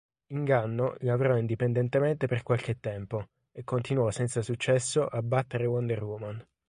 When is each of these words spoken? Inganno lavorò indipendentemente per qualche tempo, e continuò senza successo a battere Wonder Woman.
Inganno 0.29 0.95
lavorò 1.01 1.37
indipendentemente 1.37 2.25
per 2.25 2.41
qualche 2.41 2.79
tempo, 2.79 3.29
e 3.51 3.63
continuò 3.63 4.09
senza 4.09 4.41
successo 4.41 5.05
a 5.05 5.21
battere 5.21 5.67
Wonder 5.67 6.03
Woman. 6.03 6.43